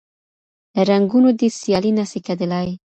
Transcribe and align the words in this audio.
له 0.75 0.81
رنګونو 0.91 1.29
دي 1.39 1.47
سیالي 1.59 1.91
نه 1.97 2.05
سي 2.11 2.19
کېدلای 2.25 2.69